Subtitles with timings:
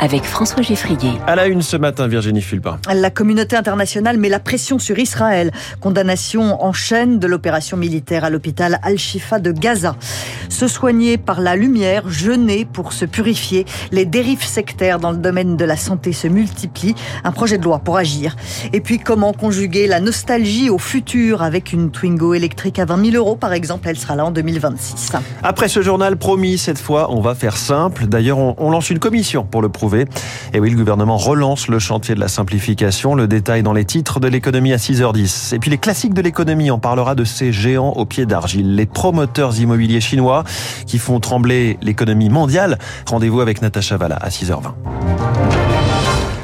[0.00, 1.12] avec François Geffrier.
[1.26, 2.78] À la une ce matin, Virginie Fulpin.
[2.92, 5.50] La communauté internationale met la pression sur Israël.
[5.80, 9.96] Condamnation en chaîne de l'opération militaire à l'hôpital Al-Shifa de Gaza.
[10.48, 13.64] Se soigner par la lumière, jeûner pour se purifier.
[13.90, 16.94] Les dérives sectaires dans le domaine de la santé se multiplient.
[17.24, 18.36] Un projet de loi pour agir.
[18.72, 23.16] Et puis comment conjuguer la nostalgie au futur avec une Twingo électrique à 20 000
[23.16, 23.88] euros par exemple?
[23.88, 25.12] Elle sera là en 2026.
[25.42, 28.06] Après ce journal promis, cette fois, on va faire simple.
[28.06, 29.68] D'ailleurs, on, on lance une commission pour le
[30.52, 33.14] Et oui, le gouvernement relance le chantier de la simplification.
[33.14, 35.54] Le détail dans les titres de l'économie à 6h10.
[35.54, 38.86] Et puis les classiques de l'économie, on parlera de ces géants au pied d'argile, les
[38.86, 40.44] promoteurs immobiliers chinois
[40.86, 42.78] qui font trembler l'économie mondiale.
[43.06, 45.57] Rendez-vous avec Natacha Valla à 6h20.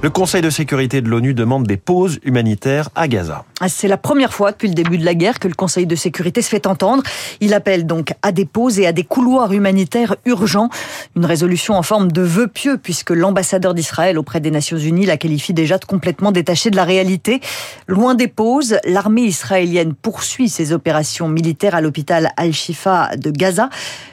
[0.00, 3.44] Le Conseil de sécurité de l'ONU demande des pauses humanitaires à Gaza.
[3.66, 6.40] C'est la première fois depuis le début de la guerre que le Conseil de sécurité
[6.40, 7.02] se fait entendre.
[7.40, 10.68] Il appelle donc à des pauses et à des couloirs humanitaires urgents.
[11.16, 15.16] Une résolution en forme de vœu pieux puisque l'ambassadeur d'Israël auprès des Nations Unies la
[15.16, 17.40] qualifie déjà de complètement détachée de la réalité.
[17.88, 23.68] Loin des pauses, l'armée israélienne poursuit ses opérations militaires à l'hôpital Al-Shifa de Gaza.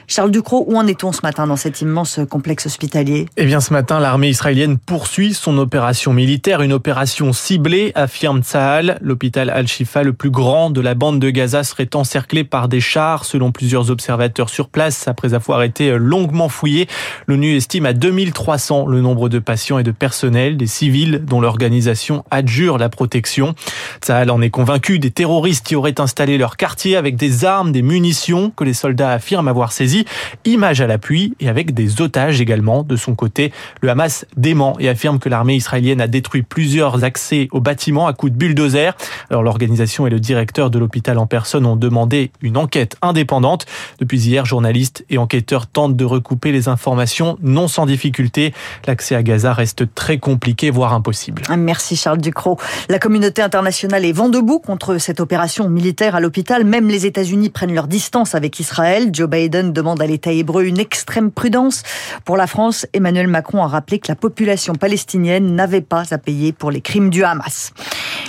[0.08, 3.26] Charles Ducrot, où en est-on ce matin dans cet immense complexe hospitalier?
[3.36, 8.98] Eh bien, ce matin, l'armée israélienne poursuit son opération militaire, une opération ciblée, affirme Tsahal.
[9.00, 13.24] L'hôpital Al-Shifa, le plus grand de la bande de Gaza, serait encerclé par des chars,
[13.24, 16.86] selon plusieurs observateurs sur place, après avoir été longuement fouillé.
[17.26, 22.24] L'ONU estime à 2300 le nombre de patients et de personnels, des civils dont l'organisation
[22.30, 23.54] adjure la protection.
[24.02, 27.82] Tsahal en est convaincu des terroristes qui auraient installé leur quartier avec des armes, des
[27.82, 29.95] munitions que les soldats affirment avoir saisies
[30.44, 32.82] Image à l'appui et avec des otages également.
[32.82, 37.48] De son côté, le Hamas dément et affirme que l'armée israélienne a détruit plusieurs accès
[37.52, 38.96] au bâtiment à coups de bulldozer.
[39.30, 43.66] Alors l'organisation et le directeur de l'hôpital en personne ont demandé une enquête indépendante.
[43.98, 48.52] Depuis hier, journalistes et enquêteurs tentent de recouper les informations, non sans difficulté.
[48.86, 51.42] L'accès à Gaza reste très compliqué, voire impossible.
[51.56, 52.58] Merci Charles Ducrot.
[52.88, 56.64] La communauté internationale est vent debout contre cette opération militaire à l'hôpital.
[56.64, 59.10] Même les États-Unis prennent leur distance avec Israël.
[59.12, 61.84] Joe Biden demande demande à l'État hébreu une extrême prudence.
[62.24, 66.52] Pour la France, Emmanuel Macron a rappelé que la population palestinienne n'avait pas à payer
[66.52, 67.72] pour les crimes du Hamas.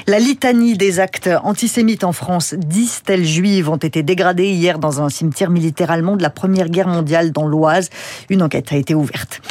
[0.10, 5.02] La litanie des actes antisémites en France, dix stèles juives ont été dégradées hier dans
[5.02, 7.90] un cimetière militaire allemand de la Première Guerre mondiale dans l'Oise.
[8.30, 9.42] Une enquête a été ouverte.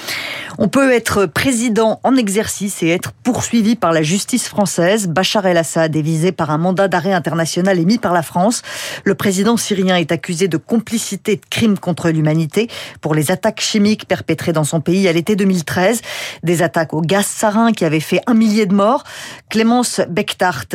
[0.58, 5.06] On peut être président en exercice et être poursuivi par la justice française.
[5.06, 8.62] Bachar el-Assad est visé par un mandat d'arrêt international émis par la France.
[9.04, 12.70] Le président syrien est accusé de complicité de crimes contre l'humanité
[13.02, 16.00] pour les attaques chimiques perpétrées dans son pays à l'été 2013.
[16.42, 19.04] Des attaques au gaz sarin qui avaient fait un millier de morts.
[19.50, 20.00] Clémence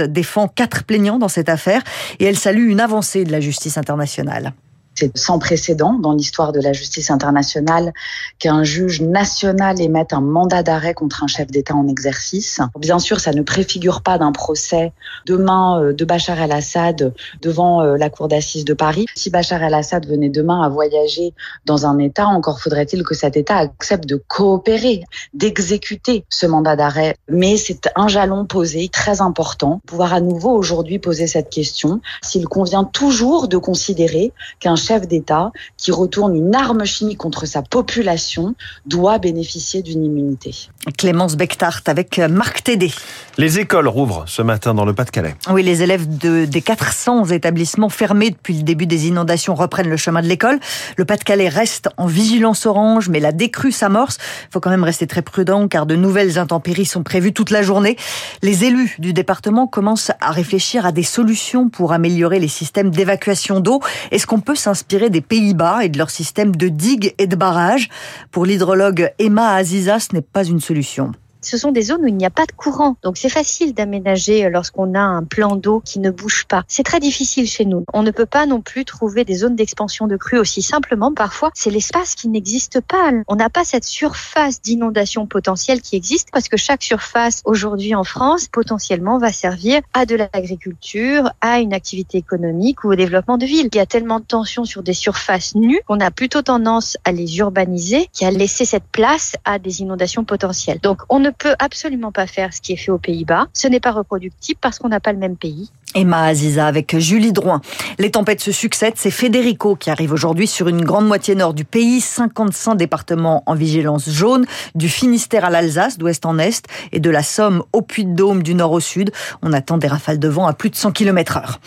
[0.08, 1.82] Défend quatre plaignants dans cette affaire
[2.20, 4.54] et elle salue une avancée de la justice internationale.
[4.96, 7.94] C'est sans précédent dans l'histoire de la justice internationale
[8.40, 12.60] qu'un juge national émette un mandat d'arrêt contre un chef d'État en exercice.
[12.78, 14.92] Bien sûr, ça ne préfigure pas d'un procès
[15.26, 19.06] demain euh, de Bachar el-Assad devant euh, la cour d'assises de Paris.
[19.16, 21.34] Si Bachar el-Assad venait demain à voyager
[21.66, 25.04] dans un État, encore faudrait-il que cet État accepte de coopérer,
[25.34, 27.16] d'exécuter ce mandat d'arrêt.
[27.30, 29.82] Mais c'est un jalon posé très important.
[29.86, 35.52] Pouvoir à nouveau aujourd'hui poser cette question, s'il convient toujours de considérer qu'un chef d'État
[35.78, 38.56] qui retourne une arme chimique contre sa population
[38.86, 40.70] doit bénéficier d'une immunité.
[40.98, 42.92] Clémence Bechtart avec Marc Tédé.
[43.38, 45.36] Les écoles rouvrent ce matin dans le Pas-de-Calais.
[45.50, 49.98] Oui, les élèves de, des 400 établissements fermés depuis le début des inondations reprennent le
[49.98, 50.60] chemin de l'école.
[50.98, 54.18] Le Pas-de-Calais reste en vigilance orange, mais la décrue s'amorce.
[54.50, 57.62] Il faut quand même rester très prudent car de nouvelles intempéries sont prévues toute la
[57.62, 57.96] journée.
[58.42, 63.60] Les élus du département commencent à réfléchir à des solutions pour améliorer les systèmes d'évacuation
[63.60, 63.82] d'eau.
[64.12, 67.90] Est-ce qu'on peut s'inspirer des Pays-Bas et de leur système de digues et de barrages
[68.32, 72.16] Pour l'hydrologue Emma Aziza, ce n'est pas une solution ce sont des zones où il
[72.16, 72.96] n'y a pas de courant.
[73.04, 76.64] Donc c'est facile d'aménager lorsqu'on a un plan d'eau qui ne bouge pas.
[76.68, 77.86] C'est très difficile chez nous.
[77.94, 81.14] On ne peut pas non plus trouver des zones d'expansion de crues aussi simplement.
[81.14, 83.12] Parfois, c'est l'espace qui n'existe pas.
[83.28, 88.04] On n'a pas cette surface d'inondation potentielle qui existe parce que chaque surface aujourd'hui en
[88.04, 93.46] France potentiellement va servir à de l'agriculture, à une activité économique ou au développement de
[93.46, 93.70] villes.
[93.72, 97.12] Il y a tellement de tensions sur des surfaces nues qu'on a plutôt tendance à
[97.12, 100.80] les urbaniser qui a laissé cette place à des inondations potentielles.
[100.80, 103.48] Donc on ne peut absolument pas faire ce qui est fait aux Pays-Bas.
[103.54, 105.70] Ce n'est pas reproductible parce qu'on n'a pas le même pays.
[105.94, 107.62] Emma Aziza avec Julie Drouin.
[108.00, 108.94] Les tempêtes se succèdent.
[108.96, 112.00] C'est Federico qui arrive aujourd'hui sur une grande moitié nord du pays.
[112.00, 114.46] 55 départements en vigilance jaune,
[114.76, 118.72] du Finistère à l'Alsace, d'ouest en est, et de la Somme au Puy-de-Dôme du nord
[118.72, 119.12] au sud.
[119.42, 121.60] On attend des rafales de vent à plus de 100 km heure.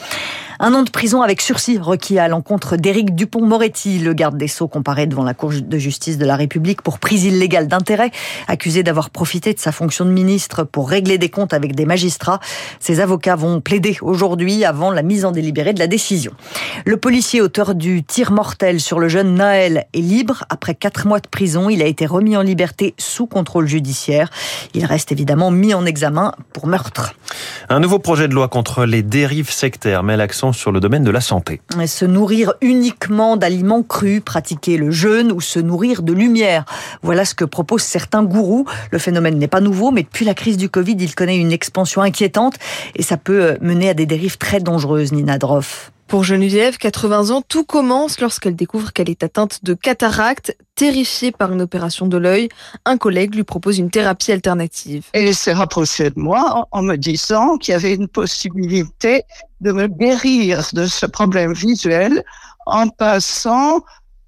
[0.66, 4.66] Un an de prison avec sursis requis à l'encontre d'Éric Dupont-Moretti, le garde des Sceaux
[4.66, 8.10] comparé devant la Cour de justice de la République pour prise illégale d'intérêt,
[8.48, 12.40] accusé d'avoir profité de sa fonction de ministre pour régler des comptes avec des magistrats.
[12.80, 16.32] Ses avocats vont plaider aujourd'hui avant la mise en délibéré de la décision.
[16.86, 20.44] Le policier auteur du tir mortel sur le jeune Naël est libre.
[20.48, 24.30] Après quatre mois de prison, il a été remis en liberté sous contrôle judiciaire.
[24.72, 27.14] Il reste évidemment mis en examen pour meurtre.
[27.70, 31.10] Un nouveau projet de loi contre les dérives sectaires met l'accent sur le domaine de
[31.10, 31.62] la santé.
[31.86, 36.66] Se nourrir uniquement d'aliments crus, pratiquer le jeûne ou se nourrir de lumière.
[37.02, 38.66] Voilà ce que proposent certains gourous.
[38.90, 42.02] Le phénomène n'est pas nouveau, mais depuis la crise du Covid, il connaît une expansion
[42.02, 42.56] inquiétante
[42.96, 45.93] et ça peut mener à des dérives très dangereuses, Nina Droff.
[46.06, 50.56] Pour Geneviève, 80 ans, tout commence lorsqu'elle découvre qu'elle est atteinte de cataracte.
[50.74, 52.48] Terrifiée par une opération de l'œil,
[52.84, 55.06] un collègue lui propose une thérapie alternative.
[55.14, 59.22] Il s'est rapproché de moi en me disant qu'il y avait une possibilité
[59.60, 62.22] de me guérir de ce problème visuel
[62.66, 63.80] en passant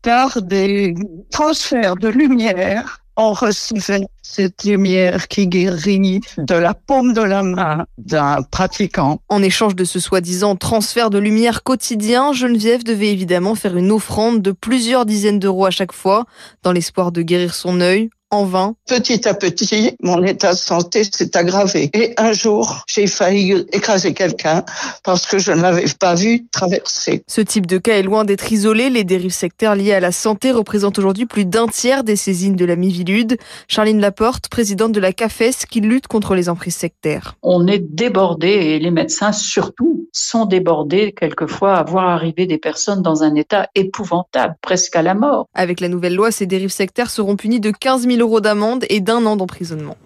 [0.02, 0.94] par des
[1.30, 7.86] transferts de lumière on recevait cette lumière qui guérit de la paume de la main
[7.98, 9.20] d'un pratiquant.
[9.28, 14.42] En échange de ce soi-disant transfert de lumière quotidien, Geneviève devait évidemment faire une offrande
[14.42, 16.26] de plusieurs dizaines d'euros à chaque fois,
[16.62, 18.74] dans l'espoir de guérir son œil en vain.
[18.86, 21.90] Petit à petit, mon état de santé s'est aggravé.
[21.94, 24.64] Et un jour, j'ai failli écraser quelqu'un
[25.04, 27.22] parce que je ne l'avais pas vu traverser.
[27.28, 28.90] Ce type de cas est loin d'être isolé.
[28.90, 32.64] Les dérives sectaires liées à la santé représentent aujourd'hui plus d'un tiers des saisines de
[32.64, 33.36] la Mivilude.
[33.68, 37.36] Charline Laporte, présidente de la CAFES, qui lutte contre les emprises sectaires.
[37.42, 43.02] On est débordé et les médecins surtout sont débordés quelquefois à voir arriver des personnes
[43.02, 45.46] dans un état épouvantable, presque à la mort.
[45.54, 49.00] Avec la nouvelle loi, ces dérives sectaires seront punies de 15 000 euros d'amende et
[49.00, 49.96] d'un an d'emprisonnement.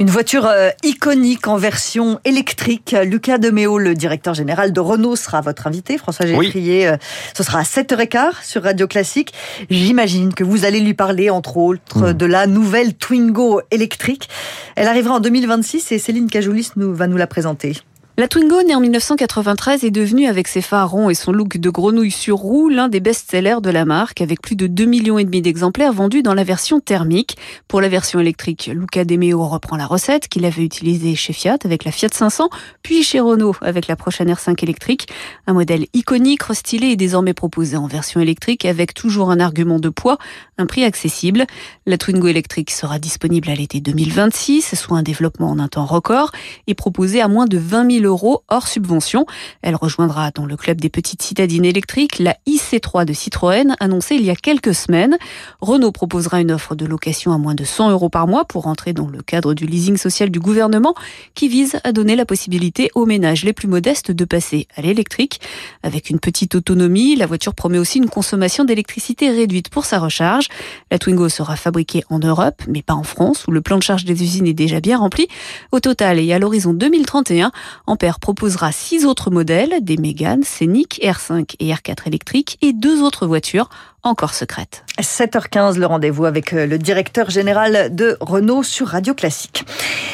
[0.00, 2.96] Une voiture euh, iconique en version électrique.
[3.04, 5.98] Lucas Deméo, le directeur général de Renault, sera votre invité.
[5.98, 6.96] François Geffrier, euh,
[7.36, 9.32] ce sera à 7h15 sur Radio Classique.
[9.70, 14.28] J'imagine que vous allez lui parler, entre autres, de la nouvelle Twingo électrique.
[14.74, 17.74] Elle arrivera en 2026 et Céline Cajoulis nous, va nous la présenter.
[18.16, 21.68] La Twingo, née en 1993, est devenue, avec ses phares ronds et son look de
[21.68, 25.24] grenouille sur roue, l'un des best-sellers de la marque, avec plus de 2 millions et
[25.24, 27.36] demi d'exemplaires vendus dans la version thermique.
[27.66, 31.58] Pour la version électrique, Luca De Meo reprend la recette qu'il avait utilisée chez Fiat
[31.64, 32.50] avec la Fiat 500,
[32.84, 35.08] puis chez Renault avec la prochaine R5 électrique.
[35.48, 39.88] Un modèle iconique, restylé et désormais proposé en version électrique avec toujours un argument de
[39.88, 40.18] poids,
[40.56, 41.46] un prix accessible.
[41.84, 46.30] La Twingo électrique sera disponible à l'été 2026, soit un développement en un temps record,
[46.68, 49.26] et proposée à moins de 20 000 euros hors subvention.
[49.62, 54.24] Elle rejoindra dans le club des petites citadines électriques la IC3 de Citroën, annoncée il
[54.24, 55.16] y a quelques semaines.
[55.60, 58.92] Renault proposera une offre de location à moins de 100 euros par mois pour entrer
[58.92, 60.94] dans le cadre du leasing social du gouvernement
[61.34, 65.40] qui vise à donner la possibilité aux ménages les plus modestes de passer à l'électrique.
[65.82, 70.48] Avec une petite autonomie, la voiture promet aussi une consommation d'électricité réduite pour sa recharge.
[70.90, 74.04] La Twingo sera fabriquée en Europe, mais pas en France, où le plan de charge
[74.04, 75.28] des usines est déjà bien rempli.
[75.72, 77.52] Au total, et à l'horizon 2031,
[77.94, 83.24] Ampère proposera six autres modèles, des Mégane, Scénic, R5 et R4 électriques et deux autres
[83.24, 83.68] voitures
[84.04, 84.84] encore secrètes.
[85.00, 89.64] 7h15, le rendez-vous avec euh, le directeur général de Renault sur Radio Classique.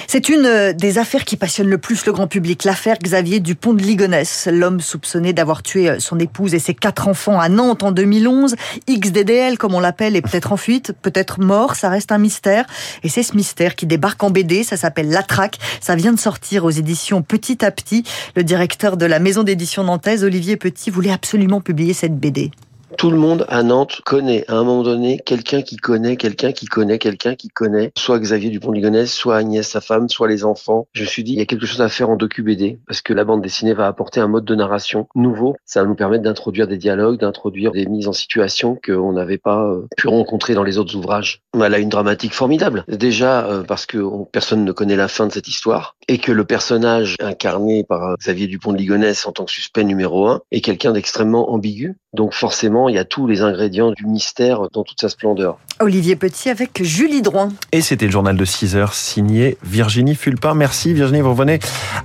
[0.07, 3.75] C'est une euh, des affaires qui passionne le plus le grand public, l'affaire Xavier Dupont
[3.75, 7.83] de Ligonnès, l'homme soupçonné d'avoir tué euh, son épouse et ses quatre enfants à Nantes
[7.83, 8.55] en 2011.
[8.89, 12.67] XDDL, comme on l'appelle, est peut-être en fuite, peut-être mort, ça reste un mystère.
[13.03, 16.19] Et c'est ce mystère qui débarque en BD, ça s'appelle La Traque, ça vient de
[16.19, 18.05] sortir aux éditions Petit à Petit.
[18.37, 22.51] Le directeur de la maison d'édition nantaise, Olivier Petit, voulait absolument publier cette BD.
[22.97, 26.67] Tout le monde à Nantes connaît à un moment donné quelqu'un qui connaît quelqu'un qui
[26.67, 30.87] connaît quelqu'un qui connaît soit Xavier Dupont-Ligonnès, soit Agnès sa femme, soit les enfants.
[30.93, 33.13] Je me suis dit il y a quelque chose à faire en docu-BD parce que
[33.13, 35.57] la bande dessinée va apporter un mode de narration nouveau.
[35.65, 39.65] Ça va nous permettre d'introduire des dialogues, d'introduire des mises en situation qu'on n'avait pas
[39.65, 41.43] euh, pu rencontrer dans les autres ouvrages.
[41.55, 42.85] Elle a une dramatique formidable.
[42.89, 46.45] Déjà euh, parce que personne ne connaît la fin de cette histoire et que le
[46.45, 50.61] personnage incarné par euh, Xavier Dupont de Ligonnès en tant que suspect numéro un est
[50.61, 51.97] quelqu'un d'extrêmement ambigu.
[52.13, 55.59] Donc forcément, il y a tous les ingrédients du mystère dans toute sa splendeur.
[55.79, 57.51] Olivier Petit avec Julie Drouin.
[57.71, 60.55] Et c'était le journal de 6 heures signé Virginie Fulpin.
[60.55, 61.61] Merci Virginie, vous revenez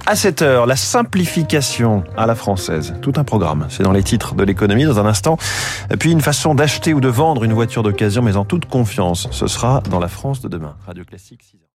[0.05, 0.65] à 7 heures.
[0.67, 2.93] La simplification à la française.
[3.01, 3.65] Tout un programme.
[3.69, 5.37] C'est dans les titres de l'économie dans un instant.
[5.91, 9.27] Et puis une façon d'acheter ou de vendre une voiture d'occasion, mais en toute confiance.
[9.31, 10.75] Ce sera dans la France de demain.
[10.85, 11.64] Radio Classique 6 heures.